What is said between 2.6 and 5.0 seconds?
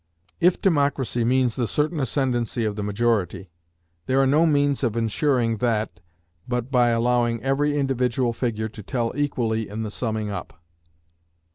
of the majority, there are no means of